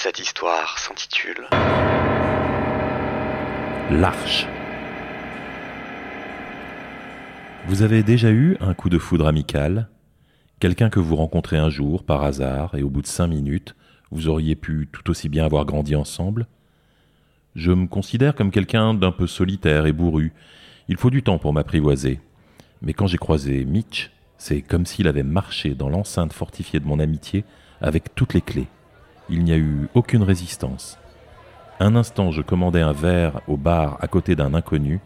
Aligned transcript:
Cette 0.00 0.20
histoire 0.20 0.78
s'intitule 0.78 1.48
L'Arche. 3.90 4.46
Vous 7.66 7.82
avez 7.82 8.04
déjà 8.04 8.30
eu 8.30 8.56
un 8.60 8.74
coup 8.74 8.90
de 8.90 8.98
foudre 8.98 9.26
amical? 9.26 9.88
Quelqu'un 10.60 10.88
que 10.88 11.00
vous 11.00 11.16
rencontrez 11.16 11.56
un 11.56 11.68
jour, 11.68 12.04
par 12.04 12.22
hasard, 12.22 12.76
et 12.76 12.84
au 12.84 12.90
bout 12.90 13.02
de 13.02 13.08
cinq 13.08 13.26
minutes, 13.26 13.74
vous 14.12 14.28
auriez 14.28 14.54
pu 14.54 14.88
tout 14.92 15.10
aussi 15.10 15.28
bien 15.28 15.44
avoir 15.44 15.64
grandi 15.64 15.96
ensemble? 15.96 16.46
Je 17.56 17.72
me 17.72 17.88
considère 17.88 18.36
comme 18.36 18.52
quelqu'un 18.52 18.94
d'un 18.94 19.10
peu 19.10 19.26
solitaire 19.26 19.86
et 19.86 19.92
bourru. 19.92 20.32
Il 20.86 20.96
faut 20.96 21.10
du 21.10 21.24
temps 21.24 21.38
pour 21.38 21.52
m'apprivoiser. 21.52 22.20
Mais 22.82 22.92
quand 22.92 23.08
j'ai 23.08 23.18
croisé 23.18 23.64
Mitch, 23.64 24.12
c'est 24.36 24.62
comme 24.62 24.86
s'il 24.86 25.08
avait 25.08 25.24
marché 25.24 25.74
dans 25.74 25.88
l'enceinte 25.88 26.32
fortifiée 26.32 26.78
de 26.78 26.86
mon 26.86 27.00
amitié 27.00 27.44
avec 27.80 28.14
toutes 28.14 28.34
les 28.34 28.42
clés. 28.42 28.68
Il 29.30 29.44
n'y 29.44 29.52
a 29.52 29.56
eu 29.56 29.88
aucune 29.94 30.22
résistance. 30.22 30.98
Un 31.80 31.94
instant, 31.96 32.30
je 32.30 32.42
commandais 32.42 32.80
un 32.80 32.92
verre 32.92 33.40
au 33.46 33.56
bar 33.56 33.98
à 34.00 34.08
côté 34.08 34.34
d'un 34.34 34.54
inconnu, 34.54 35.00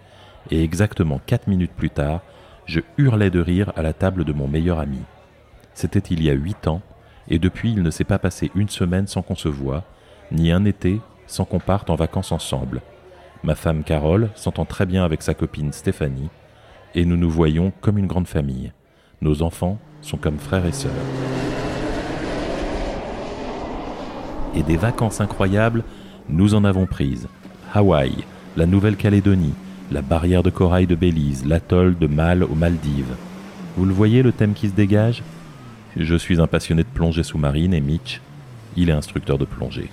et 0.50 0.62
exactement 0.62 1.20
quatre 1.26 1.48
minutes 1.48 1.72
plus 1.72 1.90
tard, 1.90 2.20
je 2.66 2.80
hurlais 2.98 3.30
de 3.30 3.40
rire 3.40 3.72
à 3.76 3.82
la 3.82 3.92
table 3.92 4.24
de 4.24 4.32
mon 4.32 4.48
meilleur 4.48 4.78
ami. 4.78 5.00
C'était 5.74 5.98
il 5.98 6.22
y 6.22 6.30
a 6.30 6.34
huit 6.34 6.66
ans, 6.66 6.82
et 7.28 7.38
depuis 7.38 7.72
il 7.72 7.82
ne 7.82 7.90
s'est 7.90 8.04
pas 8.04 8.18
passé 8.18 8.50
une 8.54 8.68
semaine 8.68 9.06
sans 9.06 9.22
qu'on 9.22 9.34
se 9.34 9.48
voie, 9.48 9.84
ni 10.30 10.52
un 10.52 10.64
été 10.64 11.00
sans 11.26 11.44
qu'on 11.44 11.60
parte 11.60 11.90
en 11.90 11.96
vacances 11.96 12.32
ensemble. 12.32 12.80
Ma 13.42 13.54
femme 13.54 13.84
Carole 13.84 14.30
s'entend 14.34 14.64
très 14.64 14.86
bien 14.86 15.04
avec 15.04 15.22
sa 15.22 15.34
copine 15.34 15.72
Stéphanie, 15.72 16.30
et 16.94 17.04
nous 17.04 17.16
nous 17.16 17.30
voyons 17.30 17.72
comme 17.80 17.98
une 17.98 18.06
grande 18.06 18.28
famille. 18.28 18.72
Nos 19.20 19.42
enfants 19.42 19.78
sont 20.00 20.16
comme 20.16 20.38
frères 20.38 20.66
et 20.66 20.72
sœurs. 20.72 20.92
Et 24.54 24.62
des 24.62 24.76
vacances 24.76 25.20
incroyables, 25.20 25.82
nous 26.28 26.54
en 26.54 26.64
avons 26.64 26.86
prises. 26.86 27.28
Hawaï, 27.72 28.12
la 28.56 28.66
Nouvelle-Calédonie, 28.66 29.54
la 29.90 30.02
barrière 30.02 30.42
de 30.42 30.50
corail 30.50 30.86
de 30.86 30.94
Belize, 30.94 31.44
l'atoll 31.46 31.96
de 31.98 32.06
Mal 32.06 32.42
aux 32.44 32.54
Maldives. 32.54 33.14
Vous 33.76 33.86
le 33.86 33.94
voyez 33.94 34.22
le 34.22 34.32
thème 34.32 34.52
qui 34.52 34.68
se 34.68 34.74
dégage? 34.74 35.22
Je 35.96 36.14
suis 36.16 36.40
un 36.40 36.46
passionné 36.46 36.82
de 36.82 36.88
plongée 36.88 37.22
sous-marine 37.22 37.74
et 37.74 37.80
Mitch, 37.80 38.20
il 38.76 38.90
est 38.90 38.94
instructeur 38.94 39.38
de 39.38 39.44
plongée. 39.44 39.90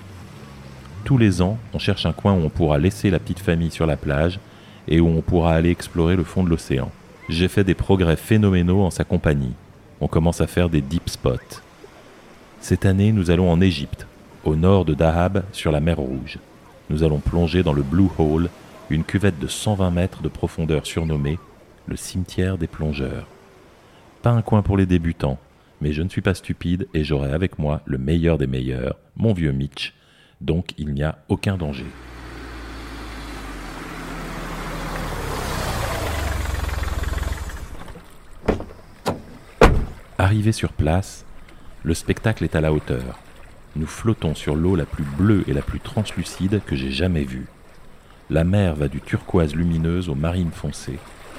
Tous 1.06 1.18
les 1.18 1.42
ans, 1.42 1.58
on 1.74 1.80
cherche 1.80 2.06
un 2.06 2.12
coin 2.12 2.34
où 2.34 2.44
on 2.44 2.50
pourra 2.50 2.78
laisser 2.78 3.10
la 3.10 3.20
petite 3.20 3.40
famille 3.40 3.72
sur 3.72 3.86
la 3.86 3.98
plage 3.98 4.40
et 4.88 5.00
où 5.00 5.08
on 5.08 5.22
pourra 5.22 5.54
aller 5.54 5.70
explorer 5.70 6.16
le 6.16 6.24
fond 6.24 6.44
de 6.44 6.50
l'océan. 6.50 6.92
J'ai 7.30 7.48
fait 7.48 7.64
des 7.64 7.76
progrès 7.76 8.18
phénoménaux 8.18 8.82
en 8.82 8.90
sa 8.90 9.04
compagnie. 9.04 9.54
On 10.02 10.08
commence 10.08 10.42
à 10.42 10.48
faire 10.48 10.70
des 10.70 10.82
deep 10.82 11.10
spots. 11.10 11.62
Cette 12.60 12.86
année, 12.86 13.12
nous 13.12 13.32
allons 13.32 13.50
en 13.50 13.62
Égypte, 13.62 14.08
au 14.50 14.56
nord 14.56 14.84
de 14.84 14.96
Dahab, 14.96 15.44
sur 15.52 15.72
la 15.72 15.80
mer 15.80 15.98
Rouge. 15.98 16.40
Nous 16.90 17.04
allons 17.04 17.20
plonger 17.20 17.62
dans 17.62 17.72
le 17.72 17.84
Blue 17.84 18.08
Hole, 18.18 18.50
une 18.90 19.04
cuvette 19.04 19.38
de 19.38 19.46
120 19.46 19.92
mètres 19.92 20.24
de 20.24 20.28
profondeur 20.28 20.88
surnommée 20.88 21.38
le 21.88 21.96
cimetière 21.96 22.58
des 22.58 22.66
plongeurs. 22.66 23.28
Pas 24.24 24.32
un 24.32 24.42
coin 24.42 24.64
pour 24.64 24.76
les 24.76 24.88
débutants, 24.88 25.38
mais 25.82 25.94
je 25.94 26.02
ne 26.02 26.10
suis 26.10 26.24
pas 26.24 26.34
stupide 26.34 26.88
et 26.96 27.04
j'aurai 27.04 27.32
avec 27.32 27.60
moi 27.60 27.82
le 27.86 28.00
meilleur 28.00 28.40
des 28.40 28.48
meilleurs, 28.48 28.98
mon 29.16 29.34
vieux 29.34 29.52
Mitch, 29.52 29.94
donc 30.42 30.72
il 30.80 30.96
n'y 30.96 31.04
a 31.04 31.20
aucun 31.30 31.56
danger. 31.56 31.86
Arrivé 40.18 40.52
sur 40.52 40.74
place, 40.74 41.24
le 41.84 41.94
spectacle 41.94 42.44
est 42.44 42.56
à 42.56 42.62
la 42.62 42.74
hauteur. 42.74 43.20
Nous 43.76 43.88
flottons 43.88 44.36
sur 44.36 44.56
l'eau 44.56 44.76
la 44.76 44.86
plus 44.86 45.04
bleue 45.04 45.44
et 45.48 45.54
la 45.54 45.62
plus 45.62 45.80
translucide 45.80 46.62
que 46.66 46.76
j'ai 46.76 46.92
jamais 46.92 47.24
vue. 47.24 47.48
La 48.30 48.44
mer 48.44 48.76
va 48.76 48.88
du 48.88 49.02
turquoise 49.02 49.56
lumineuse 49.56 50.10
au 50.10 50.16
marine 50.16 50.52
foncé, 50.52 50.98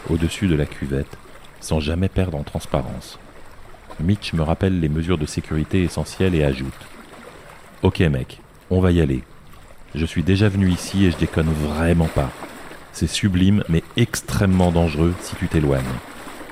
au-dessus 0.08 0.46
de 0.46 0.54
la 0.54 0.66
cuvette, 0.66 1.18
sans 1.60 1.80
jamais 1.80 2.08
perdre 2.08 2.38
en 2.38 2.42
transparence. 2.42 3.18
Mitch 4.00 4.32
me 4.32 4.42
rappelle 4.42 4.80
les 4.80 4.88
mesures 4.88 5.18
de 5.18 5.26
sécurité 5.26 5.82
essentielles 5.82 6.34
et 6.34 6.44
ajoute 6.44 6.86
Ok 7.82 8.00
mec, 8.00 8.40
on 8.70 8.80
va 8.80 8.92
y 8.92 9.00
aller. 9.00 9.22
Je 9.94 10.06
suis 10.06 10.22
déjà 10.22 10.48
venu 10.48 10.70
ici 10.70 11.04
et 11.04 11.10
je 11.10 11.16
déconne 11.16 11.50
vraiment 11.50 12.08
pas. 12.08 12.30
C'est 12.92 13.06
sublime 13.06 13.64
mais 13.68 13.82
extrêmement 13.96 14.72
dangereux 14.72 15.14
si 15.20 15.36
tu 15.36 15.48
t'éloignes. 15.48 15.82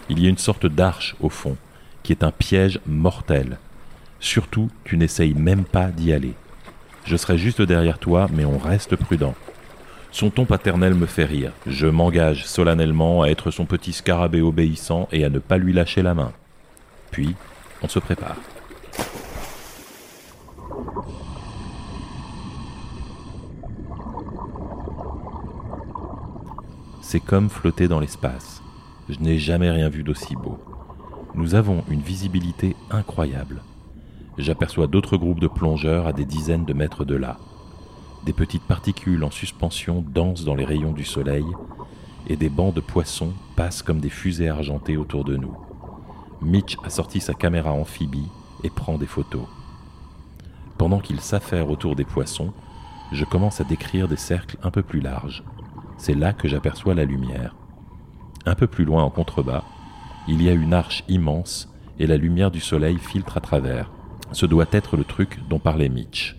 Il 0.08 0.20
y 0.20 0.26
a 0.26 0.30
une 0.30 0.38
sorte 0.38 0.66
d'arche 0.66 1.16
au 1.20 1.28
fond, 1.28 1.56
qui 2.02 2.12
est 2.12 2.24
un 2.24 2.30
piège 2.30 2.80
mortel. 2.86 3.58
Surtout, 4.20 4.68
tu 4.84 4.96
n'essayes 4.96 5.34
même 5.34 5.64
pas 5.64 5.86
d'y 5.86 6.12
aller. 6.12 6.34
Je 7.04 7.16
serai 7.16 7.38
juste 7.38 7.62
derrière 7.62 7.98
toi, 7.98 8.28
mais 8.32 8.44
on 8.44 8.58
reste 8.58 8.96
prudent. 8.96 9.34
Son 10.10 10.30
ton 10.30 10.44
paternel 10.44 10.94
me 10.94 11.06
fait 11.06 11.24
rire. 11.24 11.52
Je 11.66 11.86
m'engage 11.86 12.46
solennellement 12.46 13.22
à 13.22 13.28
être 13.28 13.50
son 13.50 13.66
petit 13.66 13.92
scarabée 13.92 14.40
obéissant 14.40 15.08
et 15.12 15.24
à 15.24 15.30
ne 15.30 15.38
pas 15.38 15.58
lui 15.58 15.72
lâcher 15.72 16.02
la 16.02 16.14
main. 16.14 16.32
Puis, 17.10 17.34
on 17.82 17.88
se 17.88 17.98
prépare. 17.98 18.36
C'est 27.00 27.20
comme 27.20 27.48
flotter 27.48 27.88
dans 27.88 28.00
l'espace. 28.00 28.62
Je 29.08 29.18
n'ai 29.20 29.38
jamais 29.38 29.70
rien 29.70 29.88
vu 29.88 30.02
d'aussi 30.02 30.34
beau. 30.36 30.58
Nous 31.34 31.54
avons 31.54 31.82
une 31.88 32.02
visibilité 32.02 32.76
incroyable. 32.90 33.62
J'aperçois 34.38 34.86
d'autres 34.86 35.16
groupes 35.16 35.40
de 35.40 35.48
plongeurs 35.48 36.06
à 36.06 36.12
des 36.12 36.24
dizaines 36.24 36.64
de 36.64 36.72
mètres 36.72 37.04
de 37.04 37.16
là. 37.16 37.38
Des 38.24 38.32
petites 38.32 38.62
particules 38.62 39.24
en 39.24 39.32
suspension 39.32 40.04
dansent 40.06 40.44
dans 40.44 40.54
les 40.54 40.64
rayons 40.64 40.92
du 40.92 41.04
soleil 41.04 41.44
et 42.28 42.36
des 42.36 42.48
bancs 42.48 42.72
de 42.72 42.80
poissons 42.80 43.32
passent 43.56 43.82
comme 43.82 43.98
des 43.98 44.10
fusées 44.10 44.48
argentées 44.48 44.96
autour 44.96 45.24
de 45.24 45.36
nous. 45.36 45.56
Mitch 46.40 46.76
a 46.84 46.90
sorti 46.90 47.20
sa 47.20 47.34
caméra 47.34 47.72
amphibie 47.72 48.28
et 48.62 48.70
prend 48.70 48.96
des 48.96 49.06
photos. 49.06 49.46
Pendant 50.76 51.00
qu'il 51.00 51.20
s'affaire 51.20 51.68
autour 51.68 51.96
des 51.96 52.04
poissons, 52.04 52.52
je 53.10 53.24
commence 53.24 53.60
à 53.60 53.64
décrire 53.64 54.06
des 54.06 54.16
cercles 54.16 54.58
un 54.62 54.70
peu 54.70 54.82
plus 54.82 55.00
larges. 55.00 55.42
C'est 55.96 56.14
là 56.14 56.32
que 56.32 56.46
j'aperçois 56.46 56.94
la 56.94 57.04
lumière. 57.04 57.56
Un 58.46 58.54
peu 58.54 58.68
plus 58.68 58.84
loin 58.84 59.02
en 59.02 59.10
contrebas, 59.10 59.64
il 60.28 60.40
y 60.42 60.48
a 60.48 60.52
une 60.52 60.74
arche 60.74 61.02
immense 61.08 61.74
et 61.98 62.06
la 62.06 62.16
lumière 62.16 62.52
du 62.52 62.60
soleil 62.60 62.98
filtre 62.98 63.36
à 63.36 63.40
travers. 63.40 63.90
Ce 64.32 64.46
doit 64.46 64.66
être 64.72 64.96
le 64.96 65.04
truc 65.04 65.38
dont 65.48 65.58
parlait 65.58 65.88
Mitch. 65.88 66.36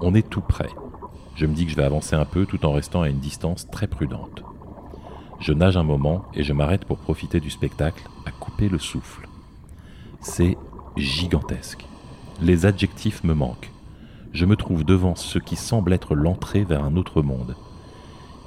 On 0.00 0.14
est 0.14 0.28
tout 0.28 0.40
près. 0.40 0.70
Je 1.36 1.46
me 1.46 1.54
dis 1.54 1.64
que 1.64 1.70
je 1.70 1.76
vais 1.76 1.84
avancer 1.84 2.16
un 2.16 2.24
peu 2.24 2.44
tout 2.44 2.66
en 2.66 2.72
restant 2.72 3.02
à 3.02 3.08
une 3.08 3.20
distance 3.20 3.70
très 3.70 3.86
prudente. 3.86 4.42
Je 5.38 5.52
nage 5.52 5.76
un 5.76 5.84
moment 5.84 6.24
et 6.34 6.42
je 6.42 6.52
m'arrête 6.52 6.84
pour 6.84 6.98
profiter 6.98 7.38
du 7.38 7.50
spectacle 7.50 8.02
à 8.26 8.32
couper 8.32 8.68
le 8.68 8.78
souffle. 8.78 9.28
C'est 10.20 10.56
gigantesque. 10.96 11.86
Les 12.40 12.66
adjectifs 12.66 13.22
me 13.22 13.34
manquent. 13.34 13.70
Je 14.32 14.44
me 14.44 14.56
trouve 14.56 14.84
devant 14.84 15.14
ce 15.14 15.38
qui 15.38 15.54
semble 15.54 15.92
être 15.92 16.16
l'entrée 16.16 16.64
vers 16.64 16.82
un 16.82 16.96
autre 16.96 17.22
monde. 17.22 17.54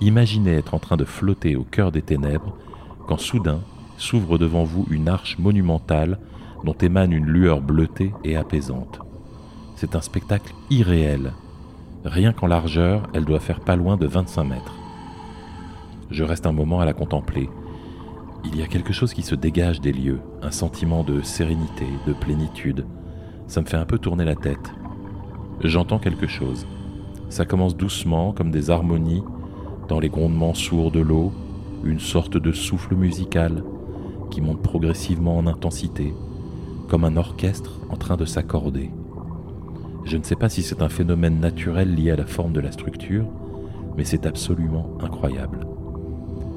Imaginez 0.02 0.54
être 0.54 0.74
en 0.74 0.80
train 0.80 0.98
de 0.98 1.06
flotter 1.06 1.56
au 1.56 1.64
cœur 1.64 1.92
des 1.92 2.02
ténèbres 2.02 2.58
quand 3.08 3.18
soudain 3.18 3.62
s'ouvre 3.98 4.38
devant 4.38 4.64
vous 4.64 4.86
une 4.90 5.08
arche 5.08 5.38
monumentale 5.38 6.20
dont 6.64 6.74
émane 6.74 7.12
une 7.12 7.26
lueur 7.26 7.62
bleutée 7.62 8.14
et 8.24 8.36
apaisante. 8.36 9.00
C'est 9.76 9.96
un 9.96 10.02
spectacle 10.02 10.54
irréel. 10.70 11.34
Rien 12.06 12.34
qu'en 12.34 12.48
largeur, 12.48 13.10
elle 13.14 13.26
doit 13.26 13.40
faire 13.40 13.60
pas 13.60 13.76
loin 13.76 13.98
de 13.98 14.08
25 14.08 14.44
mètres. 14.44 14.76
Je 16.10 16.24
reste 16.24 16.46
un 16.46 16.52
moment 16.52 16.80
à 16.80 16.86
la 16.86 16.94
contempler. 16.94 17.50
Il 18.44 18.56
y 18.56 18.64
a 18.64 18.68
quelque 18.68 18.94
chose 18.94 19.14
qui 19.14 19.22
se 19.22 19.36
dégage 19.36 19.82
des 19.82 19.94
lieux, 19.94 20.20
un 20.42 20.52
sentiment 20.52 21.04
de 21.04 21.22
sérénité, 21.22 21.86
de 22.08 22.14
plénitude. 22.14 22.86
Ça 23.48 23.62
me 23.62 23.66
fait 23.66 23.78
un 23.78 23.86
peu 23.86 23.98
tourner 23.98 24.26
la 24.26 24.36
tête. 24.36 24.74
J'entends 25.64 26.00
quelque 26.00 26.28
chose. 26.28 26.66
Ça 27.30 27.46
commence 27.46 27.78
doucement, 27.78 28.34
comme 28.34 28.52
des 28.52 28.72
harmonies, 28.72 29.24
dans 29.88 30.00
les 30.00 30.10
grondements 30.10 30.54
sourds 30.54 30.92
de 30.92 31.00
l'eau, 31.00 31.32
une 31.84 32.00
sorte 32.00 32.38
de 32.38 32.52
souffle 32.52 32.96
musical 32.96 33.64
qui 34.30 34.42
monte 34.42 34.62
progressivement 34.62 35.38
en 35.38 35.48
intensité, 35.48 36.14
comme 36.92 37.06
un 37.06 37.16
orchestre 37.16 37.80
en 37.90 37.96
train 37.96 38.18
de 38.18 38.26
s'accorder. 38.26 38.92
Je 40.04 40.18
ne 40.18 40.24
sais 40.24 40.36
pas 40.36 40.50
si 40.50 40.62
c'est 40.62 40.82
un 40.82 40.90
phénomène 40.90 41.40
naturel 41.40 41.96
lié 41.96 42.12
à 42.12 42.18
la 42.18 42.26
forme 42.26 42.52
de 42.52 42.60
la 42.60 42.74
structure, 42.74 43.24
mais 43.96 44.04
c'est 44.04 44.26
absolument 44.26 44.98
incroyable. 45.00 45.66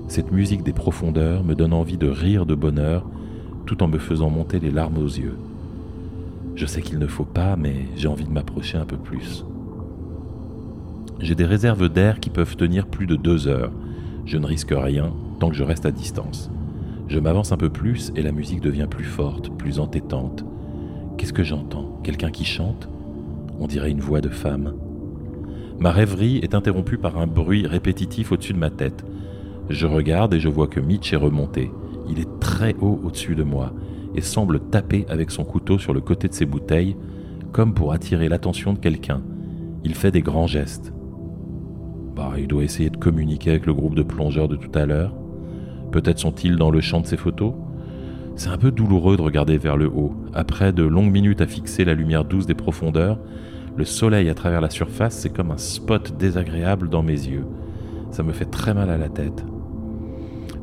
Cette 0.09 0.33
musique 0.33 0.65
des 0.65 0.73
profondeurs 0.73 1.45
me 1.45 1.55
donne 1.55 1.73
envie 1.73 1.99
de 1.99 2.09
rire 2.09 2.47
de 2.47 2.57
bonheur 2.57 3.07
tout 3.65 3.81
en 3.85 3.87
me 3.87 3.99
faisant 3.99 4.29
monter 4.29 4.59
les 4.59 4.73
larmes 4.73 4.99
aux 4.99 5.07
yeux. 5.07 5.39
Je 6.57 6.67
sais 6.67 6.83
qu'il 6.83 6.99
ne 6.99 7.07
faut 7.07 7.25
pas, 7.25 7.55
mais 7.55 7.87
j'ai 7.95 8.09
envie 8.09 8.25
de 8.25 8.33
m'approcher 8.33 8.77
un 8.77 8.87
peu 8.87 8.97
plus. 8.97 9.45
J'ai 11.21 11.37
des 11.37 11.47
réserves 11.47 11.89
d'air 11.89 12.19
qui 12.19 12.31
peuvent 12.31 12.57
tenir 12.57 12.89
plus 12.89 13.07
de 13.07 13.15
deux 13.15 13.47
heures. 13.47 13.71
Je 14.27 14.39
ne 14.39 14.47
risque 14.47 14.75
rien 14.77 15.13
tant 15.39 15.49
que 15.49 15.55
je 15.55 15.63
reste 15.63 15.87
à 15.87 15.93
distance. 15.93 16.51
Je 17.07 17.19
m'avance 17.19 17.53
un 17.53 17.57
peu 17.57 17.69
plus 17.69 18.13
et 18.17 18.23
la 18.23 18.33
musique 18.33 18.61
devient 18.61 18.89
plus 18.89 19.05
forte, 19.05 19.51
plus 19.57 19.79
entêtante. 19.79 20.45
Qu'est-ce 21.17 21.33
que 21.33 21.45
j'entends? 21.45 22.01
Quelqu'un 22.03 22.31
qui 22.31 22.45
chante? 22.45 22.89
On 23.61 23.67
dirait 23.67 23.91
une 23.91 24.01
voix 24.01 24.21
de 24.21 24.31
femme. 24.31 24.75
Ma 25.79 25.91
rêverie 25.91 26.39
est 26.39 26.55
interrompue 26.55 26.99
par 26.99 27.19
un 27.19 27.27
bruit 27.27 27.67
répétitif 27.67 28.33
au-dessus 28.33 28.53
de 28.53 28.59
ma 28.59 28.71
tête. 28.71 29.05
Je 29.69 29.87
regarde 29.87 30.35
et 30.35 30.41
je 30.41 30.49
vois 30.49 30.67
que 30.67 30.81
Mitch 30.81 31.13
est 31.13 31.17
remonté. 31.17 31.71
Il 32.09 32.19
est 32.19 32.41
très 32.41 32.75
haut 32.81 33.01
au-dessus 33.05 33.35
de 33.35 33.43
moi 33.43 33.73
et 34.15 34.21
semble 34.21 34.61
taper 34.61 35.05
avec 35.09 35.31
son 35.31 35.45
couteau 35.45 35.79
sur 35.79 35.95
le 35.95 36.01
côté 36.01 36.29
de 36.29 36.35
ses 36.35 36.47
bouteilles, 36.47 36.97
comme 37.53 37.75
pour 37.75 37.93
attirer 37.93 38.29
l'attention 38.29 38.73
de 38.73 38.79
quelqu'un. 38.79 39.23
Il 39.85 39.95
fait 39.95 40.11
des 40.11 40.23
grands 40.23 40.47
gestes. 40.47 40.93
Bah, 42.15 42.33
il 42.39 42.47
doit 42.47 42.65
essayer 42.65 42.91
de 42.91 42.97
communiquer 42.97 43.51
avec 43.51 43.67
le 43.67 43.75
groupe 43.75 43.95
de 43.95 44.03
plongeurs 44.03 44.49
de 44.49 44.57
tout 44.57 44.71
à 44.75 44.87
l'heure. 44.87 45.15
Peut-être 45.95 46.19
sont-ils 46.19 46.57
dans 46.57 46.73
le 46.73 46.81
champ 46.81 47.01
de 47.01 47.07
ses 47.07 47.17
photos? 47.17 47.53
C'est 48.35 48.49
un 48.49 48.59
peu 48.59 48.73
douloureux 48.73 49.17
de 49.17 49.23
regarder 49.23 49.59
vers 49.59 49.77
le 49.77 49.87
haut. 49.87 50.13
Après 50.35 50.73
de 50.73 50.83
longues 50.83 51.13
minutes 51.13 51.41
à 51.41 51.47
fixer 51.47 51.85
la 51.85 51.95
lumière 51.95 52.25
douce 52.25 52.47
des 52.47 52.55
profondeurs, 52.57 53.17
le 53.77 53.85
soleil 53.85 54.29
à 54.29 54.35
travers 54.35 54.61
la 54.61 54.71
surface, 54.71 55.17
c'est 55.17 55.33
comme 55.33 55.53
un 55.53 55.57
spot 55.57 56.17
désagréable 56.19 56.89
dans 56.89 57.05
mes 57.05 57.13
yeux. 57.13 57.45
Ça 58.11 58.25
me 58.25 58.33
fait 58.33 58.47
très 58.47 58.75
mal 58.75 58.91
à 58.91 58.97
la 58.97 59.09
tête. 59.09 59.45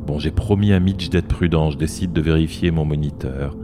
Bon, 0.06 0.20
j'ai 0.20 0.32
promis 0.32 0.74
à 0.74 0.82
Mitch 0.82 1.10
d'être 1.10 1.30
prudent, 1.30 1.72
je 1.72 1.78
décide 1.78 2.12
de 2.12 2.20
vérifier 2.20 2.70
mon 2.70 2.84
moniteur. 2.84 3.56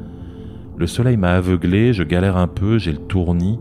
Le 0.77 0.87
soleil 0.87 1.17
m'a 1.17 1.33
aveuglé, 1.33 1.91
je 1.91 2.03
galère 2.03 2.37
un 2.37 2.47
peu, 2.47 2.77
j'ai 2.77 2.93
le 2.93 2.97
tournis. 2.97 3.59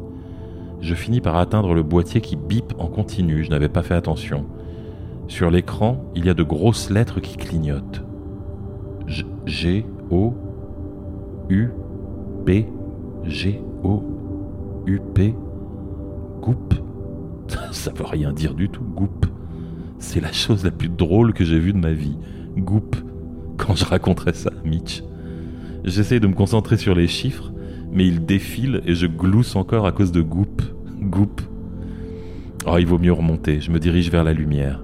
Je 0.80 0.94
finis 0.94 1.20
par 1.20 1.38
atteindre 1.38 1.74
le 1.74 1.82
boîtier 1.82 2.20
qui 2.20 2.36
bip 2.36 2.72
en 2.78 2.86
continu, 2.86 3.42
je 3.42 3.50
n'avais 3.50 3.68
pas 3.68 3.82
fait 3.82 3.94
attention. 3.94 4.46
Sur 5.28 5.50
l'écran, 5.50 6.04
il 6.14 6.26
y 6.26 6.30
a 6.30 6.34
de 6.34 6.42
grosses 6.42 6.90
lettres 6.90 7.20
qui 7.20 7.36
clignotent. 7.36 8.02
G, 9.46 9.84
O, 10.10 10.34
U, 11.48 11.68
P, 12.44 12.66
G, 13.24 13.60
O, 13.82 14.02
U, 14.86 15.00
P, 15.14 15.34
Goup. 16.40 16.74
Ça 17.72 17.92
veut 17.92 18.04
rien 18.04 18.32
dire 18.32 18.54
du 18.54 18.68
tout, 18.68 18.82
Goup. 18.82 19.26
C'est 19.98 20.20
la 20.20 20.32
chose 20.32 20.64
la 20.64 20.70
plus 20.70 20.88
drôle 20.88 21.32
que 21.32 21.44
j'ai 21.44 21.58
vue 21.58 21.72
de 21.72 21.78
ma 21.78 21.92
vie. 21.92 22.16
Goop 22.56 22.96
quand 23.56 23.74
je 23.74 23.84
raconterai 23.84 24.32
ça 24.34 24.50
à 24.50 24.68
Mitch. 24.68 25.02
J'essaie 25.84 26.20
de 26.20 26.26
me 26.26 26.34
concentrer 26.34 26.76
sur 26.76 26.94
les 26.94 27.06
chiffres, 27.06 27.52
mais 27.90 28.06
ils 28.06 28.24
défilent 28.24 28.82
et 28.84 28.94
je 28.94 29.06
glousse 29.06 29.56
encore 29.56 29.86
à 29.86 29.92
cause 29.92 30.12
de 30.12 30.20
Goop. 30.20 30.62
Goop. 31.00 31.40
Oh, 32.66 32.76
il 32.78 32.86
vaut 32.86 32.98
mieux 32.98 33.12
remonter, 33.12 33.60
je 33.60 33.70
me 33.70 33.78
dirige 33.78 34.10
vers 34.10 34.24
la 34.24 34.32
lumière. 34.32 34.82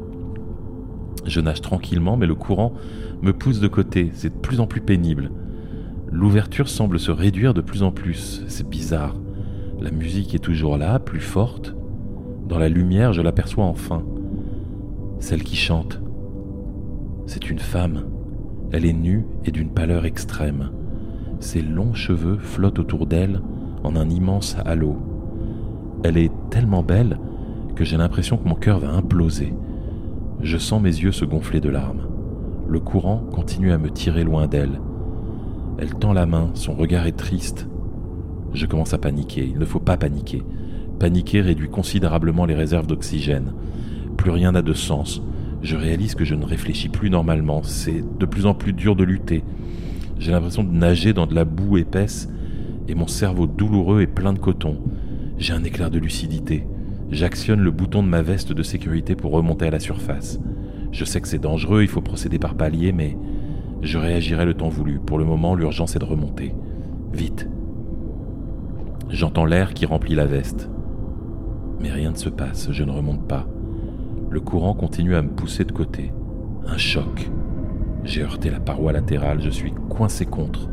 Je 1.24 1.40
nage 1.40 1.60
tranquillement, 1.60 2.16
mais 2.16 2.26
le 2.26 2.34
courant 2.34 2.72
me 3.22 3.32
pousse 3.32 3.60
de 3.60 3.68
côté, 3.68 4.10
c'est 4.14 4.34
de 4.34 4.40
plus 4.40 4.60
en 4.60 4.66
plus 4.66 4.80
pénible. 4.80 5.30
L'ouverture 6.10 6.68
semble 6.68 6.98
se 6.98 7.10
réduire 7.10 7.54
de 7.54 7.60
plus 7.60 7.82
en 7.82 7.92
plus, 7.92 8.44
c'est 8.48 8.68
bizarre. 8.68 9.16
La 9.80 9.90
musique 9.90 10.34
est 10.34 10.38
toujours 10.38 10.76
là, 10.76 10.98
plus 10.98 11.20
forte. 11.20 11.74
Dans 12.48 12.58
la 12.58 12.68
lumière, 12.68 13.12
je 13.12 13.22
l'aperçois 13.22 13.64
enfin. 13.64 14.04
Celle 15.20 15.42
qui 15.42 15.56
chante. 15.56 16.00
C'est 17.26 17.48
une 17.48 17.58
femme. 17.58 18.04
Elle 18.72 18.84
est 18.84 18.92
nue 18.92 19.24
et 19.44 19.50
d'une 19.50 19.70
pâleur 19.70 20.04
extrême. 20.04 20.70
Ses 21.40 21.62
longs 21.62 21.94
cheveux 21.94 22.38
flottent 22.38 22.78
autour 22.78 23.06
d'elle 23.06 23.40
en 23.84 23.96
un 23.96 24.08
immense 24.08 24.56
halo. 24.64 24.96
Elle 26.04 26.16
est 26.16 26.32
tellement 26.50 26.82
belle 26.82 27.18
que 27.74 27.84
j'ai 27.84 27.96
l'impression 27.96 28.36
que 28.36 28.48
mon 28.48 28.54
cœur 28.54 28.80
va 28.80 28.90
imploser. 28.90 29.54
Je 30.42 30.58
sens 30.58 30.82
mes 30.82 30.90
yeux 30.90 31.12
se 31.12 31.24
gonfler 31.24 31.60
de 31.60 31.70
larmes. 31.70 32.06
Le 32.68 32.80
courant 32.80 33.24
continue 33.32 33.72
à 33.72 33.78
me 33.78 33.90
tirer 33.90 34.24
loin 34.24 34.46
d'elle. 34.46 34.80
Elle 35.78 35.94
tend 35.94 36.12
la 36.12 36.26
main, 36.26 36.50
son 36.54 36.74
regard 36.74 37.06
est 37.06 37.16
triste. 37.16 37.68
Je 38.52 38.66
commence 38.66 38.92
à 38.92 38.98
paniquer, 38.98 39.48
il 39.48 39.58
ne 39.58 39.64
faut 39.64 39.80
pas 39.80 39.96
paniquer. 39.96 40.42
Paniquer 40.98 41.40
réduit 41.40 41.70
considérablement 41.70 42.44
les 42.44 42.54
réserves 42.54 42.86
d'oxygène. 42.86 43.52
Plus 44.16 44.30
rien 44.30 44.52
n'a 44.52 44.62
de 44.62 44.74
sens 44.74 45.22
je 45.62 45.76
réalise 45.76 46.16
que 46.16 46.24
je 46.24 46.34
ne 46.34 46.44
réfléchis 46.44 46.88
plus 46.88 47.08
normalement. 47.08 47.62
C'est 47.62 48.02
de 48.18 48.26
plus 48.26 48.46
en 48.46 48.54
plus 48.54 48.72
dur 48.72 48.96
de 48.96 49.04
lutter. 49.04 49.44
J'ai 50.18 50.32
l'impression 50.32 50.64
de 50.64 50.72
nager 50.72 51.12
dans 51.12 51.26
de 51.26 51.34
la 51.34 51.44
boue 51.44 51.78
épaisse 51.78 52.28
et 52.88 52.94
mon 52.94 53.06
cerveau 53.06 53.46
douloureux 53.46 54.02
est 54.02 54.08
plein 54.08 54.32
de 54.32 54.38
coton. 54.38 54.78
J'ai 55.38 55.52
un 55.52 55.64
éclair 55.64 55.90
de 55.90 55.98
lucidité. 55.98 56.66
J'actionne 57.12 57.60
le 57.60 57.70
bouton 57.70 58.02
de 58.02 58.08
ma 58.08 58.22
veste 58.22 58.54
de 58.54 58.62
sécurité 58.62 59.14
pour 59.14 59.32
remonter 59.32 59.66
à 59.66 59.70
la 59.70 59.80
surface. 59.80 60.40
Je 60.92 61.04
sais 61.04 61.20
que 61.20 61.28
c'est 61.28 61.38
dangereux, 61.38 61.82
il 61.82 61.88
faut 61.88 62.00
procéder 62.00 62.38
par 62.38 62.54
paliers, 62.54 62.92
mais 62.92 63.18
je 63.82 63.98
réagirai 63.98 64.46
le 64.46 64.54
temps 64.54 64.70
voulu. 64.70 64.98
Pour 64.98 65.18
le 65.18 65.26
moment, 65.26 65.54
l'urgence 65.54 65.94
est 65.94 65.98
de 65.98 66.06
remonter. 66.06 66.54
Vite. 67.12 67.50
J'entends 69.10 69.44
l'air 69.44 69.74
qui 69.74 69.84
remplit 69.84 70.14
la 70.14 70.24
veste. 70.24 70.70
Mais 71.80 71.90
rien 71.90 72.12
ne 72.12 72.16
se 72.16 72.30
passe, 72.30 72.72
je 72.72 72.82
ne 72.82 72.92
remonte 72.92 73.28
pas. 73.28 73.46
Le 74.30 74.40
courant 74.40 74.72
continue 74.72 75.14
à 75.14 75.20
me 75.20 75.32
pousser 75.32 75.64
de 75.64 75.72
côté. 75.72 76.14
Un 76.66 76.78
choc. 76.78 77.30
J'ai 78.04 78.22
heurté 78.22 78.48
la 78.48 78.60
paroi 78.60 78.90
latérale, 78.90 79.42
je 79.42 79.50
suis 79.50 79.74
coincé 79.90 80.24
contre. 80.24 80.70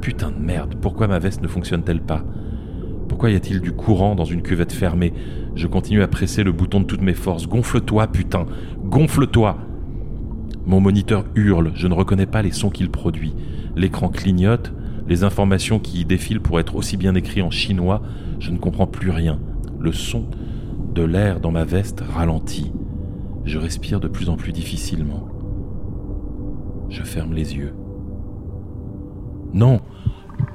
Putain 0.00 0.32
de 0.32 0.38
merde, 0.40 0.74
pourquoi 0.80 1.06
ma 1.06 1.20
veste 1.20 1.42
ne 1.42 1.48
fonctionne-t-elle 1.48 2.02
pas? 2.02 2.24
Pourquoi 3.14 3.30
y 3.30 3.36
a-t-il 3.36 3.60
du 3.60 3.70
courant 3.70 4.16
dans 4.16 4.24
une 4.24 4.42
cuvette 4.42 4.72
fermée? 4.72 5.12
Je 5.54 5.68
continue 5.68 6.02
à 6.02 6.08
presser 6.08 6.42
le 6.42 6.50
bouton 6.50 6.80
de 6.80 6.84
toutes 6.84 7.00
mes 7.00 7.14
forces. 7.14 7.46
Gonfle-toi, 7.46 8.08
putain 8.08 8.44
Gonfle-toi 8.82 9.56
Mon 10.66 10.80
moniteur 10.80 11.24
hurle, 11.36 11.70
je 11.76 11.86
ne 11.86 11.94
reconnais 11.94 12.26
pas 12.26 12.42
les 12.42 12.50
sons 12.50 12.70
qu'il 12.70 12.90
produit. 12.90 13.32
L'écran 13.76 14.08
clignote, 14.08 14.72
les 15.06 15.22
informations 15.22 15.78
qui 15.78 16.00
y 16.00 16.04
défilent 16.04 16.40
pour 16.40 16.58
être 16.58 16.74
aussi 16.74 16.96
bien 16.96 17.14
écrites 17.14 17.44
en 17.44 17.52
chinois, 17.52 18.02
je 18.40 18.50
ne 18.50 18.58
comprends 18.58 18.88
plus 18.88 19.10
rien. 19.10 19.38
Le 19.78 19.92
son 19.92 20.24
de 20.92 21.04
l'air 21.04 21.38
dans 21.38 21.52
ma 21.52 21.62
veste 21.62 22.00
ralentit. 22.00 22.72
Je 23.44 23.58
respire 23.60 24.00
de 24.00 24.08
plus 24.08 24.28
en 24.28 24.34
plus 24.34 24.50
difficilement. 24.50 25.28
Je 26.88 27.04
ferme 27.04 27.32
les 27.32 27.54
yeux. 27.54 27.74
Non, 29.52 29.80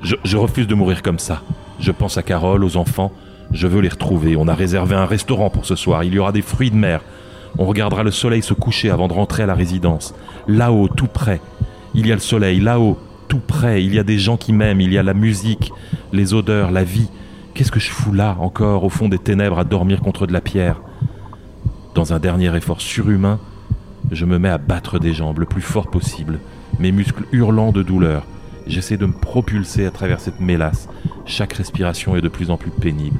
je, 0.01 0.35
refuse 0.35 0.67
de 0.67 0.75
mourir 0.75 1.01
comme 1.01 1.19
ça. 1.19 1.41
Je 1.79 1.91
pense 1.91 2.17
à 2.17 2.23
Carole, 2.23 2.63
aux 2.63 2.77
enfants. 2.77 3.11
Je 3.51 3.67
veux 3.67 3.81
les 3.81 3.89
retrouver. 3.89 4.35
On 4.35 4.47
a 4.47 4.53
réservé 4.53 4.95
un 4.95 5.05
restaurant 5.05 5.49
pour 5.49 5.65
ce 5.65 5.75
soir. 5.75 6.03
Il 6.03 6.13
y 6.13 6.19
aura 6.19 6.31
des 6.31 6.41
fruits 6.41 6.71
de 6.71 6.75
mer. 6.75 7.01
On 7.57 7.65
regardera 7.65 8.03
le 8.03 8.11
soleil 8.11 8.43
se 8.43 8.53
coucher 8.53 8.89
avant 8.89 9.07
de 9.07 9.13
rentrer 9.13 9.43
à 9.43 9.47
la 9.47 9.55
résidence. 9.55 10.13
Là-haut, 10.47 10.87
tout 10.87 11.07
près. 11.07 11.41
Il 11.95 12.05
y 12.05 12.11
a 12.11 12.15
le 12.15 12.21
soleil. 12.21 12.59
Là-haut, 12.59 12.97
tout 13.27 13.39
près. 13.39 13.83
Il 13.83 13.93
y 13.93 13.99
a 13.99 14.03
des 14.03 14.19
gens 14.19 14.37
qui 14.37 14.53
m'aiment. 14.53 14.81
Il 14.81 14.93
y 14.93 14.97
a 14.97 15.03
la 15.03 15.13
musique, 15.13 15.71
les 16.13 16.33
odeurs, 16.33 16.71
la 16.71 16.83
vie. 16.83 17.09
Qu'est-ce 17.53 17.71
que 17.71 17.79
je 17.79 17.89
fous 17.89 18.13
là, 18.13 18.37
encore, 18.39 18.83
au 18.83 18.89
fond 18.89 19.09
des 19.09 19.17
ténèbres, 19.17 19.59
à 19.59 19.63
dormir 19.63 20.01
contre 20.01 20.27
de 20.27 20.33
la 20.33 20.41
pierre? 20.41 20.81
Dans 21.95 22.13
un 22.13 22.19
dernier 22.19 22.55
effort 22.55 22.79
surhumain, 22.79 23.39
je 24.12 24.25
me 24.25 24.39
mets 24.39 24.50
à 24.50 24.57
battre 24.57 25.00
des 25.00 25.13
jambes 25.13 25.39
le 25.39 25.45
plus 25.45 25.62
fort 25.62 25.89
possible, 25.89 26.39
mes 26.79 26.91
muscles 26.91 27.25
hurlant 27.31 27.71
de 27.71 27.83
douleur. 27.83 28.24
J'essaie 28.67 28.98
de 28.98 29.05
me 29.05 29.13
propulser 29.13 29.86
à 29.86 29.91
travers 29.91 30.19
cette 30.19 30.39
mélasse. 30.39 30.88
Chaque 31.29 31.53
respiration 31.53 32.15
est 32.15 32.21
de 32.21 32.27
plus 32.27 32.50
en 32.50 32.57
plus 32.57 32.71
pénible, 32.71 33.19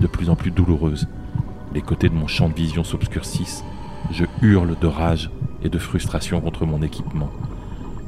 de 0.00 0.08
plus 0.08 0.28
en 0.28 0.34
plus 0.34 0.50
douloureuse. 0.50 1.06
Les 1.72 1.82
côtés 1.82 2.08
de 2.08 2.14
mon 2.14 2.26
champ 2.26 2.48
de 2.48 2.54
vision 2.54 2.82
s'obscurcissent. 2.82 3.64
Je 4.10 4.24
hurle 4.42 4.76
de 4.80 4.88
rage 4.88 5.30
et 5.62 5.68
de 5.68 5.78
frustration 5.78 6.40
contre 6.40 6.66
mon 6.66 6.82
équipement. 6.82 7.30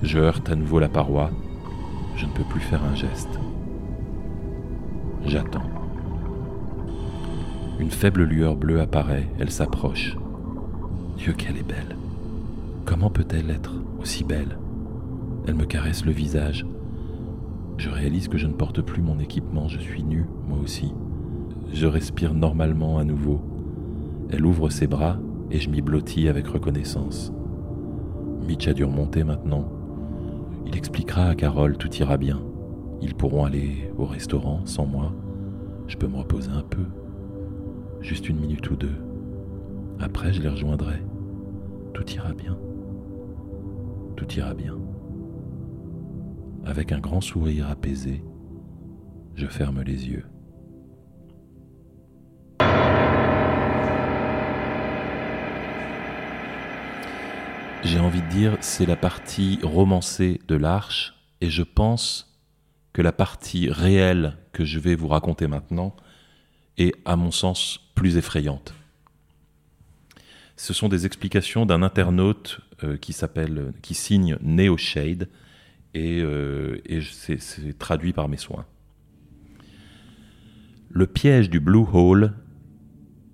Je 0.03 0.19
heurte 0.19 0.51
à 0.51 0.57
nouveau 0.57 0.81
la 0.81 0.89
paroi. 0.89 1.31
Je 2.17 2.27
ne 2.27 2.33
peux 2.33 2.43
plus 2.43 2.61
faire 2.61 2.83
un 2.83 2.97
geste. 2.97 3.39
J'attends. 5.25 5.71
Une 7.79 7.93
faible 7.93 8.25
lueur 8.25 8.57
bleue 8.57 8.81
apparaît, 8.81 9.29
elle 9.39 9.53
s'approche. 9.53 10.17
Dieu 11.19 11.35
qu'elle 11.35 11.57
est 11.57 11.63
belle. 11.63 11.97
Comment 12.85 13.11
peut-elle 13.11 13.51
être 13.51 13.75
aussi 14.01 14.25
belle? 14.25 14.59
Elle 15.47 15.55
me 15.55 15.67
caresse 15.67 16.05
le 16.05 16.13
visage. 16.13 16.67
Je 17.79 17.91
réalise 17.91 18.29
que 18.29 18.39
je 18.39 18.47
ne 18.47 18.55
porte 18.55 18.81
plus 18.81 19.03
mon 19.03 19.19
équipement, 19.19 19.69
je 19.69 19.79
suis 19.79 20.03
nu, 20.03 20.27
moi 20.49 20.59
aussi. 20.63 20.95
Je 21.73 21.87
respire 21.87 22.35
normalement 22.35 22.99
à 22.99 23.05
nouveau. 23.05 23.41
Elle 24.31 24.47
ouvre 24.47 24.71
ses 24.71 24.87
bras 24.87 25.19
et 25.51 25.59
je 25.59 25.69
m'y 25.69 25.83
blottis 25.83 26.29
avec 26.29 26.47
reconnaissance. 26.47 27.33
Mitch 28.47 28.67
a 28.69 28.73
dû 28.73 28.85
remonter 28.85 29.25
maintenant. 29.25 29.69
Il 30.67 30.77
expliquera 30.77 31.27
à 31.27 31.35
Carole, 31.35 31.77
tout 31.77 31.95
ira 31.97 32.17
bien. 32.17 32.41
Ils 33.03 33.15
pourront 33.15 33.45
aller 33.45 33.91
au 33.99 34.05
restaurant 34.05 34.65
sans 34.65 34.87
moi. 34.87 35.13
Je 35.87 35.97
peux 35.97 36.09
me 36.09 36.17
reposer 36.17 36.51
un 36.51 36.63
peu. 36.63 36.85
Juste 38.01 38.29
une 38.29 38.41
minute 38.41 38.71
ou 38.71 38.77
deux. 38.77 38.97
Après, 40.01 40.33
je 40.33 40.43
les 40.43 40.49
rejoindrai. 40.49 41.03
Tout 41.93 42.09
ira 42.11 42.33
bien. 42.33 42.57
Tout 44.17 44.33
ira 44.33 44.55
bien. 44.55 44.77
Avec 46.67 46.91
un 46.91 46.99
grand 46.99 47.21
sourire 47.21 47.71
apaisé, 47.71 48.25
je 49.37 49.47
ferme 49.47 49.83
les 49.83 50.09
yeux. 50.09 50.27
J'ai 57.85 58.01
envie 58.01 58.21
de 58.21 58.29
dire, 58.29 58.59
c'est 58.61 58.85
la 58.85 58.97
partie 58.97 59.61
romancée 59.63 60.41
de 60.49 60.57
l'arche, 60.57 61.15
et 61.41 61.51
je 61.51 61.63
pense 61.63 62.37
que 62.93 63.01
la 63.01 63.13
partie 63.13 63.71
réelle 63.71 64.37
que 64.53 64.65
je 64.65 64.81
vais 64.81 64.97
vous 64.97 65.07
raconter 65.07 65.47
maintenant 65.47 65.95
et, 66.79 66.97
à 67.05 67.15
mon 67.15 67.31
sens, 67.31 67.79
plus 67.95 68.17
effrayante. 68.17 68.75
Ce 70.57 70.75
sont 70.75 70.89
des 70.89 71.07
explications 71.07 71.65
d'un 71.65 71.83
internaute 71.83 72.61
euh, 72.83 72.97
qui 72.97 73.13
s'appelle, 73.13 73.73
qui 73.83 73.95
signe 73.95 74.37
Neo 74.41 74.77
Shade, 74.77 75.29
et, 75.97 76.21
euh, 76.21 76.79
c'est 77.01 77.79
traduit 77.79 78.13
par 78.13 78.29
mes 78.29 78.37
soins. 78.37 78.67
Le 80.91 81.07
piège 81.07 81.49
du 81.49 81.59
Blue 81.59 81.85
Hole 81.93 82.35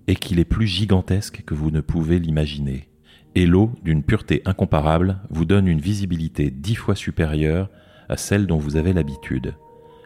est 0.07 0.15
qu'il 0.15 0.39
est 0.39 0.45
plus 0.45 0.67
gigantesque 0.67 1.43
que 1.45 1.53
vous 1.53 1.71
ne 1.71 1.81
pouvez 1.81 2.19
l'imaginer, 2.19 2.89
et 3.35 3.45
l'eau, 3.45 3.71
d'une 3.83 4.03
pureté 4.03 4.41
incomparable, 4.45 5.19
vous 5.29 5.45
donne 5.45 5.67
une 5.67 5.81
visibilité 5.81 6.51
dix 6.51 6.75
fois 6.75 6.95
supérieure 6.95 7.69
à 8.07 8.15
celle 8.15 8.47
dont 8.47 8.57
vous 8.57 8.77
avez 8.77 8.93
l'habitude. 8.93 9.55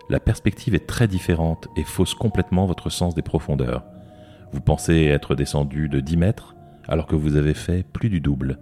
La 0.10 0.20
perspective 0.20 0.74
est 0.74 0.88
très 0.88 1.08
différente 1.08 1.68
et 1.76 1.84
fausse 1.84 2.16
complètement 2.16 2.66
votre 2.66 2.90
sens 2.90 3.14
des 3.14 3.22
profondeurs. 3.22 3.84
Vous 4.52 4.62
pensez 4.62 5.06
être 5.06 5.36
descendu 5.36 5.90
de 5.90 6.00
10 6.00 6.18
mètres 6.18 6.56
alors 6.88 7.06
que 7.06 7.16
vous 7.16 7.36
avez 7.36 7.54
fait 7.54 7.86
plus 7.92 8.10
du 8.10 8.22
double. 8.22 8.58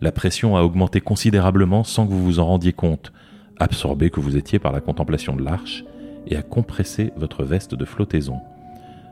La 0.00 0.12
pression 0.12 0.56
a 0.56 0.62
augmenté 0.62 1.00
considérablement 1.02 1.84
sans 1.84 2.06
que 2.06 2.12
vous 2.12 2.24
vous 2.24 2.38
en 2.38 2.46
rendiez 2.46 2.72
compte, 2.72 3.12
absorbé 3.58 4.08
que 4.08 4.20
vous 4.20 4.36
étiez 4.36 4.58
par 4.58 4.72
la 4.72 4.80
contemplation 4.80 5.36
de 5.36 5.42
l'arche, 5.42 5.84
et 6.26 6.36
à 6.36 6.42
compresser 6.42 7.12
votre 7.16 7.44
veste 7.44 7.74
de 7.74 7.84
flottaison. 7.84 8.40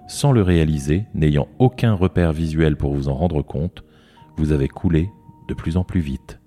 Sans 0.08 0.32
le 0.32 0.40
réaliser, 0.40 1.04
n'ayant 1.14 1.48
aucun 1.58 1.92
repère 1.92 2.32
visuel 2.32 2.76
pour 2.76 2.94
vous 2.94 3.08
en 3.08 3.14
rendre 3.14 3.42
compte, 3.42 3.84
vous 4.38 4.52
avez 4.52 4.68
coulé 4.68 5.10
de 5.48 5.54
plus 5.54 5.76
en 5.76 5.84
plus 5.84 6.00
vite. 6.00 6.40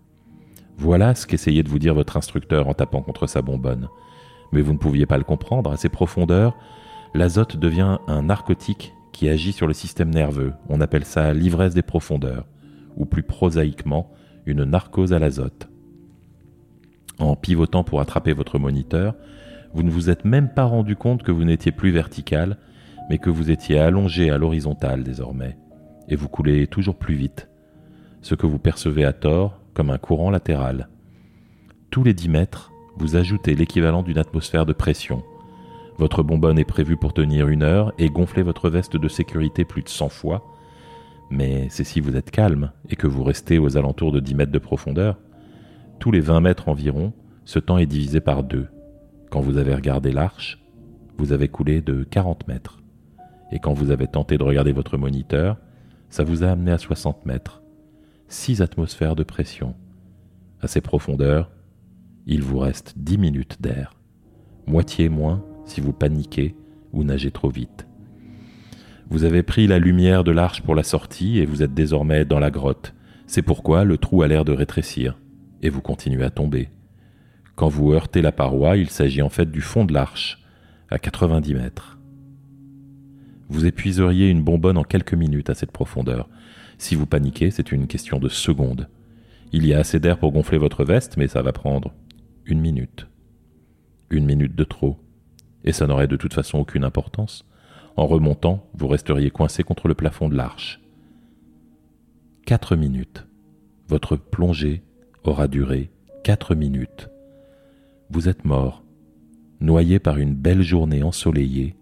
Voilà 0.78 1.14
ce 1.14 1.28
qu'essayait 1.28 1.62
de 1.62 1.70
vous 1.70 1.78
dire 1.78 1.94
votre 1.94 2.18
instructeur 2.18 2.68
en 2.68 2.74
tapant 2.74 3.04
contre 3.04 3.28
sa 3.28 3.44
bonbonne. 3.44 3.90
Mais 4.52 4.62
vous 4.62 4.74
ne 4.74 4.80
pouviez 4.80 5.06
pas 5.06 5.20
le 5.20 5.24
comprendre, 5.24 5.72
à 5.72 5.78
ces 5.78 5.90
profondeurs, 5.90 6.58
l'azote 7.14 7.58
devient 7.58 8.00
un 8.08 8.24
narcotique 8.24 8.94
qui 9.12 9.30
agit 9.30 9.52
sur 9.52 9.68
le 9.68 9.74
système 9.74 10.10
nerveux. 10.10 10.54
On 10.70 10.82
appelle 10.82 11.06
ça 11.06 11.34
l'ivresse 11.34 11.76
des 11.76 11.84
profondeurs, 11.84 12.46
ou 12.96 13.06
plus 13.06 13.24
prosaïquement, 13.24 14.10
une 14.46 14.64
narcose 14.64 15.14
à 15.14 15.20
l'azote. 15.20 15.70
En 17.20 17.36
pivotant 17.36 17.84
pour 17.84 18.02
attraper 18.02 18.34
votre 18.34 18.58
moniteur, 18.58 19.16
vous 19.74 19.84
ne 19.84 19.92
vous 19.92 20.10
êtes 20.10 20.26
même 20.26 20.50
pas 20.50 20.66
rendu 20.66 20.96
compte 20.96 21.24
que 21.24 21.32
vous 21.32 21.46
n'étiez 21.46 21.72
plus 21.72 21.92
vertical, 21.92 22.58
mais 23.10 23.18
que 23.18 23.30
vous 23.30 23.52
étiez 23.52 23.80
allongé 23.80 24.30
à 24.30 24.38
l'horizontale 24.38 25.04
désormais, 25.04 25.58
et 26.08 26.16
vous 26.16 26.30
coulez 26.30 26.68
toujours 26.68 26.98
plus 26.98 27.16
vite, 27.16 27.50
ce 28.22 28.36
que 28.36 28.48
vous 28.48 28.60
percevez 28.60 29.06
à 29.06 29.14
tort 29.14 29.60
comme 29.74 29.90
un 29.90 29.98
courant 29.98 30.30
latéral. 30.30 30.90
Tous 31.90 32.04
les 32.04 32.14
10 32.14 32.30
mètres, 32.30 32.72
vous 32.98 33.16
ajoutez 33.16 33.56
l'équivalent 33.56 34.04
d'une 34.04 34.18
atmosphère 34.18 34.66
de 34.66 34.74
pression. 34.74 35.24
Votre 35.98 36.24
bonbonne 36.24 36.60
est 36.60 36.66
prévue 36.66 36.98
pour 36.98 37.14
tenir 37.14 37.48
une 37.48 37.64
heure 37.64 37.94
et 37.98 38.10
gonfler 38.10 38.44
votre 38.44 38.70
veste 38.70 38.98
de 38.98 39.08
sécurité 39.08 39.66
plus 39.66 39.84
de 39.84 39.90
100 39.90 40.10
fois, 40.10 40.44
mais 41.32 41.68
c'est 41.70 41.84
si 41.84 42.00
vous 42.00 42.16
êtes 42.16 42.30
calme 42.30 42.72
et 42.90 42.96
que 42.96 43.08
vous 43.08 43.24
restez 43.24 43.58
aux 43.58 43.78
alentours 43.78 44.12
de 44.12 44.20
10 44.20 44.36
mètres 44.36 44.52
de 44.52 44.60
profondeur. 44.60 45.18
Tous 46.00 46.12
les 46.12 46.20
20 46.20 46.42
mètres 46.42 46.70
environ, 46.70 47.14
ce 47.46 47.60
temps 47.60 47.78
est 47.78 47.86
divisé 47.86 48.20
par 48.20 48.44
deux 48.44 48.68
quand 49.32 49.40
vous 49.40 49.58
avez 49.58 49.74
regardé 49.74 50.12
l'arche, 50.12 50.60
vous 51.18 51.32
avez 51.32 51.48
coulé 51.48 51.82
de 51.82 52.04
40 52.04 52.48
mètres. 52.48 52.84
Et 53.52 53.60
quand 53.60 53.74
vous 53.74 53.90
avez 53.90 54.08
tenté 54.08 54.38
de 54.38 54.44
regarder 54.44 54.74
votre 54.74 54.98
moniteur, 54.98 55.58
ça 56.10 56.24
vous 56.24 56.44
a 56.44 56.50
amené 56.50 56.72
à 56.72 56.78
60 56.78 57.26
mètres. 57.26 57.64
6 58.28 58.62
atmosphères 58.62 59.16
de 59.16 59.24
pression. 59.24 59.74
À 60.62 60.68
ces 60.68 60.82
profondeurs, 60.82 61.50
il 62.28 62.44
vous 62.44 62.60
reste 62.60 62.94
10 62.98 63.18
minutes 63.18 63.62
d'air. 63.62 63.96
Moitié 64.68 65.08
moins 65.08 65.44
si 65.66 65.80
vous 65.80 65.94
paniquez 65.94 66.56
ou 66.92 67.04
nagez 67.04 67.32
trop 67.32 67.50
vite. 67.50 67.88
Vous 69.12 69.26
avez 69.26 69.44
pris 69.44 69.68
la 69.68 69.78
lumière 69.78 70.24
de 70.24 70.32
l'arche 70.32 70.62
pour 70.62 70.74
la 70.74 70.84
sortie 70.84 71.40
et 71.40 71.46
vous 71.46 71.62
êtes 71.64 71.74
désormais 71.74 72.24
dans 72.24 72.40
la 72.40 72.50
grotte. 72.50 72.94
C'est 73.28 73.42
pourquoi 73.42 73.84
le 73.84 73.98
trou 73.98 74.22
a 74.22 74.28
l'air 74.30 74.46
de 74.46 74.54
rétrécir. 74.54 75.20
Et 75.62 75.68
vous 75.70 75.82
continuez 75.82 76.24
à 76.24 76.30
tomber. 76.30 76.70
Quand 77.56 77.68
vous 77.68 77.92
heurtez 77.92 78.22
la 78.22 78.32
paroi, 78.32 78.78
il 78.78 78.90
s'agit 78.90 79.22
en 79.22 79.28
fait 79.28 79.52
du 79.52 79.60
fond 79.60 79.84
de 79.84 79.92
l'arche, 79.92 80.42
à 80.90 80.98
90 80.98 81.56
mètres. 81.56 82.00
Vous 83.50 83.66
épuiseriez 83.66 84.30
une 84.30 84.44
bonbonne 84.44 84.78
en 84.78 84.86
quelques 84.86 85.14
minutes 85.14 85.50
à 85.50 85.56
cette 85.56 85.74
profondeur. 85.74 86.30
Si 86.78 86.96
vous 86.96 87.06
paniquez, 87.06 87.52
c'est 87.52 87.74
une 87.74 87.88
question 87.88 88.18
de 88.18 88.30
secondes. 88.30 88.88
Il 89.52 89.66
y 89.66 89.74
a 89.74 89.80
assez 89.80 90.00
d'air 90.00 90.20
pour 90.20 90.32
gonfler 90.32 90.58
votre 90.58 90.86
veste, 90.86 91.18
mais 91.18 91.28
ça 91.28 91.42
va 91.42 91.52
prendre 91.52 91.94
une 92.46 92.62
minute. 92.62 93.08
Une 94.10 94.26
minute 94.26 94.56
de 94.56 94.64
trop. 94.64 94.98
Et 95.66 95.74
ça 95.74 95.86
n'aurait 95.86 96.08
de 96.08 96.16
toute 96.16 96.34
façon 96.34 96.60
aucune 96.60 96.86
importance. 96.86 97.46
En 97.96 98.08
remontant, 98.08 98.66
vous 98.74 98.88
resteriez 98.88 99.32
coincé 99.32 99.64
contre 99.64 99.88
le 99.88 99.96
plafond 99.96 100.30
de 100.30 100.36
l'arche. 100.36 100.82
Quatre 102.46 102.76
minutes. 102.76 103.28
Votre 103.88 104.16
plongée 104.16 104.84
aura 105.24 105.48
duré 105.48 105.92
quatre 106.24 106.56
minutes 106.56 107.12
vous 108.12 108.28
êtes 108.28 108.44
mort, 108.44 108.84
noyé 109.62 109.98
par 110.00 110.18
une 110.18 110.36
belle 110.36 110.62
journée 110.62 111.02
ensoleillée, 111.02 111.78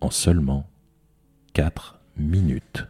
en 0.00 0.10
seulement 0.10 0.66
quatre 1.52 2.00
minutes. 2.16 2.86